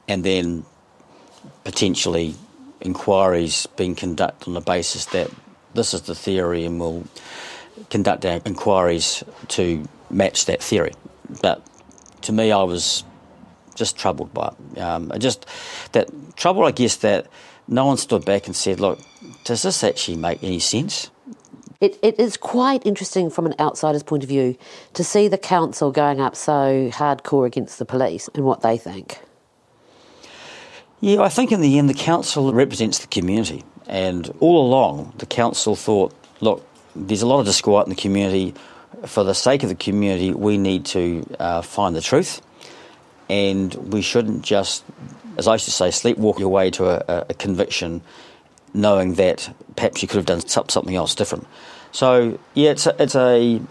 and 0.07 0.23
then 0.23 0.65
potentially 1.63 2.35
inquiries 2.81 3.67
being 3.75 3.95
conducted 3.95 4.47
on 4.47 4.53
the 4.53 4.61
basis 4.61 5.05
that 5.07 5.29
this 5.73 5.93
is 5.93 6.03
the 6.03 6.15
theory, 6.15 6.65
and 6.65 6.79
we'll 6.79 7.05
conduct 7.89 8.25
our 8.25 8.41
inquiries 8.45 9.23
to 9.49 9.87
match 10.09 10.45
that 10.45 10.61
theory. 10.63 10.93
But 11.41 11.65
to 12.23 12.31
me, 12.31 12.51
I 12.51 12.63
was 12.63 13.03
just 13.75 13.97
troubled 13.97 14.33
by 14.33 14.53
it. 14.75 14.79
Um, 14.79 15.11
just 15.19 15.45
that 15.93 16.09
trouble, 16.35 16.65
I 16.65 16.71
guess, 16.71 16.97
that 16.97 17.27
no 17.67 17.85
one 17.85 17.97
stood 17.97 18.25
back 18.25 18.47
and 18.47 18.55
said, 18.55 18.79
"Look, 18.79 18.99
does 19.43 19.61
this 19.61 19.83
actually 19.83 20.17
make 20.17 20.43
any 20.43 20.59
sense?" 20.59 21.11
It, 21.79 21.97
it 22.01 22.19
is 22.19 22.35
quite 22.35 22.85
interesting 22.85 23.29
from 23.29 23.45
an 23.45 23.55
outsider's 23.57 24.03
point 24.03 24.23
of 24.23 24.29
view 24.29 24.57
to 24.95 25.03
see 25.03 25.29
the 25.29 25.37
council 25.37 25.91
going 25.91 26.19
up 26.19 26.35
so 26.35 26.89
hardcore 26.89 27.47
against 27.47 27.79
the 27.79 27.85
police 27.85 28.29
and 28.35 28.43
what 28.43 28.61
they 28.61 28.77
think. 28.77 29.21
Yeah, 31.01 31.21
I 31.21 31.29
think 31.29 31.51
in 31.51 31.61
the 31.61 31.77
end 31.77 31.89
the 31.89 31.93
council 31.93 32.51
represents 32.51 32.99
the 32.99 33.07
community, 33.07 33.63
and 33.87 34.29
all 34.41 34.67
along 34.67 35.13
the 35.17 35.25
council 35.25 35.75
thought, 35.75 36.13
look, 36.41 36.65
there's 36.93 37.21
a 37.21 37.27
lot 37.27 37.39
of 37.39 37.45
disquiet 37.45 37.87
in 37.87 37.89
the 37.91 38.01
community. 38.01 38.53
For 39.05 39.23
the 39.23 39.33
sake 39.33 39.63
of 39.63 39.69
the 39.69 39.75
community, 39.75 40.33
we 40.33 40.57
need 40.57 40.85
to 40.87 41.25
uh, 41.39 41.61
find 41.61 41.95
the 41.95 42.01
truth, 42.01 42.41
and 43.29 43.73
we 43.93 44.01
shouldn't 44.01 44.41
just, 44.43 44.83
as 45.37 45.47
I 45.47 45.53
used 45.53 45.65
to 45.65 45.71
say, 45.71 45.87
sleepwalk 45.87 46.37
your 46.37 46.49
way 46.49 46.69
to 46.71 46.89
a, 46.89 47.25
a 47.29 47.33
conviction, 47.33 48.01
knowing 48.73 49.13
that 49.13 49.55
perhaps 49.77 50.01
you 50.01 50.07
could 50.09 50.17
have 50.17 50.25
done 50.25 50.41
something 50.47 50.95
else 50.95 51.15
different. 51.15 51.47
So 51.93 52.39
yeah, 52.55 52.71
it's 52.71 52.87
a, 52.87 53.01
it's 53.01 53.15
a 53.15 53.61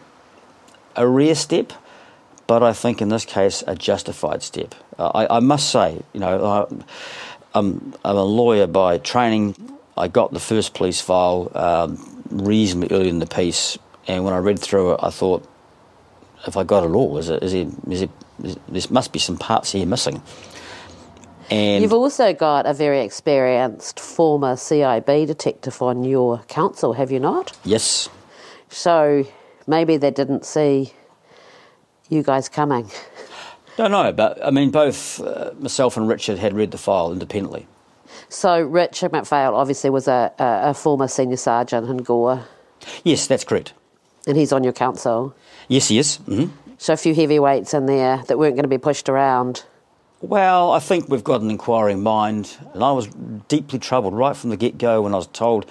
a 0.97 1.07
rare 1.07 1.35
step, 1.35 1.73
but 2.47 2.63
I 2.63 2.73
think 2.73 3.03
in 3.03 3.11
this 3.11 3.27
case 3.27 3.63
a 3.67 3.75
justified 3.75 4.43
step. 4.43 4.75
I, 4.99 5.37
I, 5.37 5.41
must 5.41 5.71
say, 5.71 6.01
you 6.13 6.21
know, 6.21 6.45
I, 6.45 6.75
I'm, 7.55 7.95
I'm 8.05 8.17
a 8.17 8.25
lawyer 8.25 8.67
by 8.67 8.99
training. 8.99 9.55
I 9.97 10.09
got 10.09 10.33
the 10.33 10.41
first 10.41 10.75
police 10.75 11.01
file 11.01 11.51
um, 11.55 12.25
reasonably 12.31 12.97
early 12.97 13.09
in 13.09 13.19
the 13.19 13.27
piece, 13.27 13.79
and 14.07 14.25
when 14.25 14.35
I 14.35 14.39
read 14.39 14.59
through 14.59 14.95
it, 14.95 15.01
I 15.03 15.11
thought, 15.11 15.49
if 16.47 16.57
I 16.57 16.65
got 16.65 16.85
it 16.85 16.91
all, 16.91 17.19
is 17.19 17.29
it, 17.29 17.43
is 17.43 17.55
it, 17.55 17.69
is 17.91 18.03
it, 18.03 18.11
is, 18.43 18.57
there 18.69 18.83
must 18.91 19.13
be 19.13 19.19
some 19.19 19.37
parts 19.37 19.73
here 19.73 19.87
missing. 19.87 20.23
And 21.51 21.83
You've 21.83 21.95
also 21.95 22.35
got 22.35 22.67
a 22.67 22.75
very 22.75 23.01
experienced 23.01 23.99
former 24.01 24.55
CIB 24.55 25.27
detective 25.27 25.81
on 25.81 26.05
your 26.05 26.41
council, 26.41 26.93
have 26.93 27.11
you 27.11 27.21
not? 27.21 27.57
Yes. 27.65 28.09
So 28.69 29.27
maybe 29.67 29.97
they 29.97 30.11
didn't 30.11 30.45
see 30.45 30.93
you 32.11 32.23
guys 32.23 32.49
coming. 32.49 32.91
Don't 33.79 33.93
know, 33.93 34.11
but 34.11 34.45
I 34.45 34.51
mean, 34.51 34.73
both 34.73 35.21
uh, 35.21 35.53
myself 35.61 35.97
and 35.97 36.09
Richard 36.09 36.41
had 36.41 36.53
read 36.53 36.73
the 36.73 36.79
file 36.79 37.13
independently. 37.13 37.69
So 38.29 38.61
Richard 38.61 39.13
McPhail 39.13 39.53
obviously 39.53 39.89
was 39.89 40.09
a, 40.09 40.33
a, 40.37 40.71
a 40.71 40.75
former 40.75 41.07
senior 41.07 41.37
sergeant 41.37 41.89
in 41.89 41.99
Gore. 41.99 42.43
Yes, 43.05 43.29
that's 43.29 43.45
correct. 43.45 43.75
And 44.27 44.37
he's 44.37 44.53
on 44.53 44.65
your 44.65 44.73
council. 44.73 45.33
Yes, 45.69 45.87
he 45.87 45.99
is. 46.01 46.19
Mm-hmm. 46.27 46.53
So 46.79 46.95
a 46.95 46.97
few 46.97 47.15
heavyweights 47.15 47.73
in 47.73 47.87
there 47.87 48.21
that 48.27 48.37
weren't 48.37 48.57
going 48.57 48.65
to 48.65 48.69
be 48.69 48.79
pushed 48.79 49.09
around. 49.09 49.65
Well, 50.23 50.73
I 50.73 50.81
think 50.81 51.09
we've 51.09 51.23
got 51.23 51.43
an 51.43 51.49
inquiring 51.49 52.03
mind, 52.03 52.57
and 52.75 52.83
I 52.83 52.91
was 52.91 53.07
deeply 53.47 53.79
troubled 53.79 54.13
right 54.13 54.37
from 54.37 54.51
the 54.51 54.57
get 54.57 54.79
go 54.79 55.03
when 55.03 55.15
I 55.15 55.19
was 55.19 55.29
told 55.29 55.67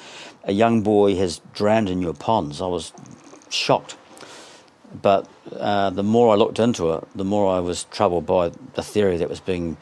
a 0.46 0.54
young 0.54 0.82
boy 0.82 1.18
has 1.18 1.42
drowned 1.54 1.90
in 1.90 2.02
your 2.02 2.14
ponds. 2.14 2.62
I 2.62 2.68
was 2.68 2.94
shocked. 3.50 3.98
But 5.02 5.28
uh, 5.54 5.90
the 5.90 6.04
more 6.04 6.34
I 6.34 6.38
looked 6.38 6.60
into 6.60 6.94
it, 6.94 7.04
the 7.16 7.26
more 7.26 7.56
I 7.56 7.60
was 7.60 7.86
troubled 7.86 8.26
by 8.26 8.52
the 8.74 8.84
theory 8.84 9.18
that 9.18 9.30
was 9.30 9.40
being 9.40 9.78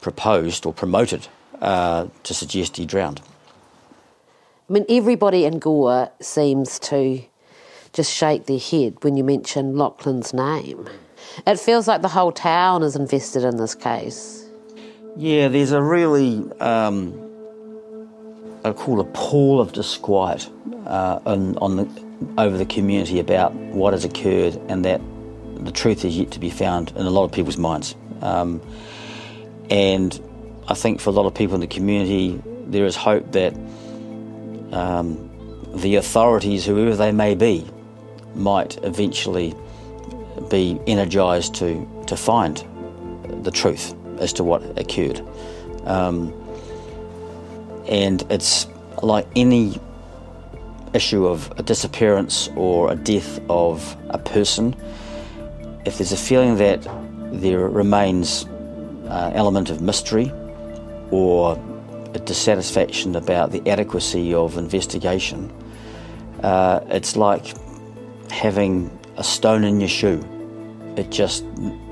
proposed 0.00 0.64
or 0.64 0.72
promoted 0.72 1.28
uh, 1.60 2.06
to 2.22 2.34
suggest 2.34 2.76
he 2.76 2.86
drowned. 2.86 3.20
I 4.68 4.72
mean, 4.72 4.86
everybody 4.88 5.44
in 5.44 5.58
Gore 5.58 6.10
seems 6.20 6.78
to 6.80 7.22
just 7.92 8.12
shake 8.12 8.46
their 8.46 8.58
head 8.58 8.96
when 9.02 9.16
you 9.16 9.24
mention 9.24 9.76
Lachlan's 9.76 10.34
name. 10.34 10.88
It 11.46 11.58
feels 11.58 11.88
like 11.88 12.02
the 12.02 12.08
whole 12.08 12.32
town 12.32 12.82
is 12.82 12.96
invested 12.96 13.44
in 13.44 13.56
this 13.56 13.74
case. 13.74 14.46
Yeah, 15.16 15.48
there's 15.48 15.72
a 15.72 15.82
really, 15.82 16.44
um, 16.60 17.12
I 18.64 18.72
call 18.72 19.00
a 19.00 19.04
pall 19.04 19.60
of 19.60 19.72
disquiet 19.72 20.48
uh, 20.86 21.20
on, 21.24 21.56
on 21.58 21.76
the, 21.76 22.07
over 22.36 22.56
the 22.56 22.66
community 22.66 23.20
about 23.20 23.54
what 23.54 23.92
has 23.92 24.04
occurred 24.04 24.56
and 24.68 24.84
that 24.84 25.00
the 25.56 25.72
truth 25.72 26.04
is 26.04 26.16
yet 26.16 26.32
to 26.32 26.40
be 26.40 26.50
found 26.50 26.92
in 26.96 27.06
a 27.06 27.10
lot 27.10 27.24
of 27.24 27.32
people's 27.32 27.58
minds. 27.58 27.94
Um, 28.22 28.60
and 29.70 30.20
I 30.66 30.74
think 30.74 31.00
for 31.00 31.10
a 31.10 31.12
lot 31.12 31.26
of 31.26 31.34
people 31.34 31.54
in 31.54 31.60
the 31.60 31.66
community, 31.66 32.40
there 32.66 32.84
is 32.84 32.96
hope 32.96 33.32
that 33.32 33.54
um, 34.72 35.30
the 35.74 35.96
authorities, 35.96 36.64
whoever 36.64 36.94
they 36.96 37.12
may 37.12 37.34
be, 37.34 37.66
might 38.34 38.82
eventually 38.84 39.54
be 40.50 40.80
energised 40.86 41.54
to, 41.56 41.88
to 42.06 42.16
find 42.16 42.64
the 43.44 43.50
truth 43.50 43.94
as 44.18 44.32
to 44.34 44.44
what 44.44 44.62
occurred. 44.78 45.22
Um, 45.84 46.32
and 47.88 48.24
it's 48.30 48.66
like 49.02 49.26
any 49.34 49.80
issue 50.94 51.26
of 51.26 51.52
a 51.58 51.62
disappearance 51.62 52.48
or 52.56 52.92
a 52.92 52.96
death 52.96 53.40
of 53.48 53.96
a 54.10 54.18
person, 54.18 54.74
if 55.84 55.98
there's 55.98 56.12
a 56.12 56.16
feeling 56.16 56.56
that 56.56 56.86
there 57.32 57.68
remains 57.68 58.42
an 59.04 59.32
element 59.34 59.70
of 59.70 59.80
mystery 59.80 60.32
or 61.10 61.58
a 62.14 62.18
dissatisfaction 62.18 63.16
about 63.16 63.52
the 63.52 63.68
adequacy 63.68 64.34
of 64.34 64.56
investigation, 64.56 65.52
uh, 66.42 66.80
it's 66.88 67.16
like 67.16 67.54
having 68.30 68.90
a 69.16 69.24
stone 69.24 69.64
in 69.64 69.80
your 69.80 69.88
shoe. 69.88 70.24
It 70.96 71.10
just 71.10 71.44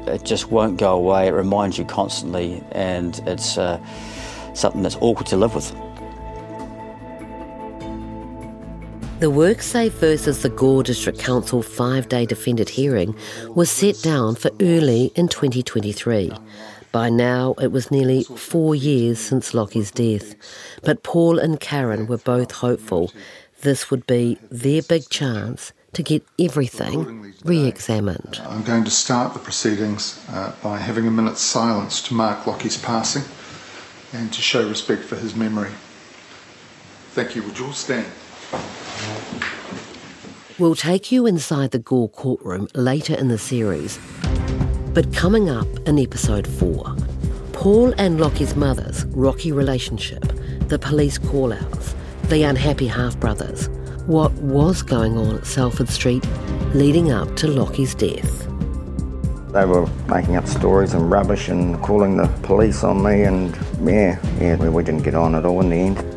it 0.06 0.24
just 0.24 0.50
won't 0.50 0.78
go 0.78 0.96
away. 0.96 1.28
It 1.28 1.32
reminds 1.32 1.78
you 1.78 1.84
constantly, 1.84 2.62
and 2.72 3.20
it's 3.26 3.58
uh, 3.58 3.80
something 4.54 4.82
that's 4.82 4.96
awkward 5.00 5.26
to 5.28 5.36
live 5.36 5.54
with. 5.54 5.74
The 9.18 9.30
WorkSafe 9.30 9.92
versus 9.92 10.42
the 10.42 10.50
Gore 10.50 10.82
District 10.82 11.18
Council 11.18 11.62
five 11.62 12.06
day 12.06 12.26
defended 12.26 12.68
hearing 12.68 13.16
was 13.48 13.70
set 13.70 14.02
down 14.02 14.34
for 14.34 14.50
early 14.60 15.10
in 15.14 15.28
2023. 15.28 16.32
By 16.92 17.08
now, 17.08 17.54
it 17.54 17.68
was 17.68 17.90
nearly 17.90 18.24
four 18.24 18.74
years 18.74 19.18
since 19.18 19.54
Lachie's 19.54 19.90
death, 19.90 20.34
but 20.82 21.02
Paul 21.02 21.38
and 21.38 21.58
Karen 21.58 22.06
were 22.06 22.18
both 22.18 22.52
hopeful 22.52 23.10
this 23.62 23.90
would 23.90 24.06
be 24.06 24.36
their 24.50 24.82
big 24.82 25.08
chance 25.08 25.72
to 25.94 26.02
get 26.02 26.22
everything 26.38 27.32
re 27.42 27.64
examined. 27.64 28.38
I'm 28.44 28.64
going 28.64 28.84
to 28.84 28.90
start 28.90 29.32
the 29.32 29.38
proceedings 29.38 30.22
uh, 30.28 30.54
by 30.62 30.76
having 30.76 31.06
a 31.06 31.10
minute's 31.10 31.40
silence 31.40 32.02
to 32.08 32.14
mark 32.14 32.44
Lachie's 32.44 32.76
passing 32.76 33.22
and 34.12 34.30
to 34.34 34.42
show 34.42 34.68
respect 34.68 35.04
for 35.04 35.16
his 35.16 35.34
memory. 35.34 35.70
Thank 37.12 37.34
you. 37.34 37.42
Would 37.44 37.58
you 37.58 37.64
all 37.64 37.72
stand? 37.72 38.06
We'll 40.58 40.74
take 40.74 41.12
you 41.12 41.26
inside 41.26 41.72
the 41.72 41.78
Gore 41.78 42.08
courtroom 42.08 42.68
later 42.74 43.14
in 43.14 43.28
the 43.28 43.36
series. 43.36 43.98
But 44.94 45.12
coming 45.12 45.50
up 45.50 45.66
in 45.86 45.98
episode 45.98 46.46
4, 46.46 46.96
Paul 47.52 47.92
and 47.98 48.18
Lachie's 48.18 48.56
mother's 48.56 49.04
rocky 49.06 49.52
relationship, 49.52 50.22
the 50.68 50.78
police 50.78 51.18
call 51.18 51.52
outs, 51.52 51.94
the 52.28 52.42
unhappy 52.44 52.86
half 52.86 53.20
brothers, 53.20 53.68
what 54.06 54.32
was 54.34 54.80
going 54.80 55.18
on 55.18 55.36
at 55.36 55.46
Salford 55.46 55.88
Street 55.90 56.24
leading 56.74 57.12
up 57.12 57.36
to 57.36 57.48
Lachie's 57.48 57.94
death. 57.94 58.46
They 59.52 59.64
were 59.64 59.86
making 60.08 60.36
up 60.36 60.46
stories 60.46 60.94
and 60.94 61.10
rubbish 61.10 61.48
and 61.48 61.80
calling 61.82 62.16
the 62.16 62.28
police 62.42 62.82
on 62.82 63.02
me, 63.02 63.24
and 63.24 63.54
yeah, 63.82 64.18
yeah, 64.40 64.56
we 64.56 64.82
didn't 64.82 65.02
get 65.02 65.14
on 65.14 65.34
at 65.34 65.44
all 65.44 65.60
in 65.60 65.68
the 65.68 65.76
end. 65.76 66.15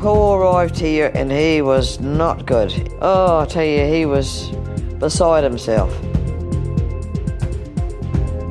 Paul 0.00 0.36
arrived 0.36 0.78
here 0.78 1.12
and 1.14 1.30
he 1.30 1.60
was 1.60 2.00
not 2.00 2.46
good. 2.46 2.72
Oh, 3.02 3.40
I 3.40 3.44
tell 3.44 3.64
you, 3.66 3.84
he 3.84 4.06
was 4.06 4.48
beside 4.98 5.44
himself. 5.44 5.92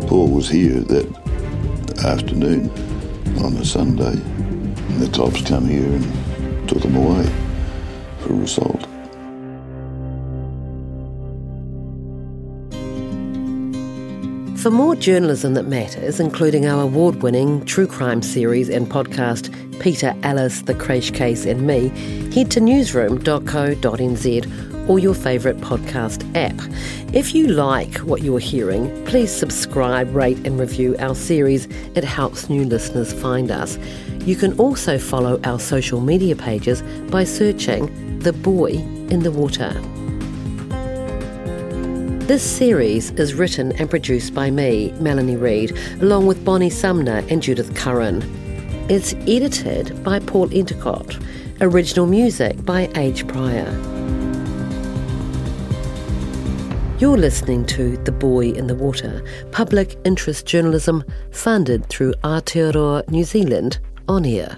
Paul 0.08 0.28
was 0.30 0.48
here 0.48 0.80
that 0.80 1.08
afternoon 2.06 2.70
on 3.44 3.58
a 3.58 3.66
Sunday, 3.66 4.12
and 4.12 5.02
the 5.02 5.10
cops 5.12 5.42
come 5.42 5.66
here 5.66 5.88
and 5.88 6.70
took 6.70 6.84
him 6.84 6.96
away 6.96 7.28
for 8.20 8.40
assault. 8.44 8.86
For 14.60 14.70
more 14.70 14.96
journalism 14.96 15.56
that 15.56 15.66
matters, 15.66 16.20
including 16.20 16.68
our 16.68 16.84
award 16.84 17.24
winning 17.24 17.66
true 17.66 17.88
crime 17.88 18.22
series 18.22 18.70
and 18.70 18.88
podcast, 18.88 19.52
Peter, 19.80 20.14
Alice, 20.24 20.62
The 20.62 20.76
Crash 20.76 21.12
Case, 21.12 21.46
and 21.46 21.66
Me, 21.66 21.88
head 22.34 22.52
to 22.52 22.60
newsroom.co.nz 22.60 24.90
or 24.90 25.00
your 25.00 25.14
favourite 25.14 25.58
podcast 25.58 26.26
app. 26.36 26.56
If 27.14 27.36
you 27.36 27.48
like 27.48 27.98
what 28.00 28.24
you're 28.24 28.40
hearing, 28.40 29.06
please 29.06 29.32
subscribe, 29.32 30.14
rate, 30.16 30.40
and 30.46 30.60
review 30.60 30.96
our 31.00 31.16
series. 31.16 31.66
It 31.96 32.04
helps 32.04 32.50
new 32.50 32.66
listeners 32.66 33.14
find 33.14 33.52
us. 33.52 33.78
You 34.26 34.36
can 34.36 34.58
also 34.60 34.98
follow 34.98 35.40
our 35.44 35.60
social 35.60 36.02
media 36.02 36.36
pages 36.36 36.82
by 37.10 37.24
searching 37.24 38.20
The 38.20 38.34
Boy 38.34 38.72
in 39.10 39.22
the 39.22 39.32
Water. 39.32 39.72
This 42.26 42.44
series 42.44 43.12
is 43.12 43.34
written 43.34 43.72
and 43.74 43.90
produced 43.90 44.34
by 44.36 44.52
me, 44.52 44.92
Melanie 45.00 45.36
Reid, 45.36 45.76
along 46.00 46.28
with 46.28 46.46
Bonnie 46.46 46.70
Sumner 46.70 47.24
and 47.30 47.42
Judith 47.42 47.76
Curran. 47.76 48.39
It's 48.90 49.14
edited 49.28 50.04
by 50.04 50.18
Paul 50.18 50.52
Endicott. 50.52 51.20
Original 51.62 52.08
music 52.08 52.66
by 52.66 52.90
Age 52.96 53.28
Pryor. 53.28 53.70
You're 56.98 57.16
listening 57.16 57.68
to 57.68 57.98
The 57.98 58.12
Boy 58.12 58.50
in 58.50 58.66
the 58.66 58.74
Water, 58.74 59.24
public 59.52 59.96
interest 60.06 60.48
journalism 60.48 61.04
funded 61.30 61.86
through 61.86 62.14
Aotearoa 62.24 63.08
New 63.12 63.26
Zealand 63.26 63.78
on 64.08 64.26
air. 64.26 64.58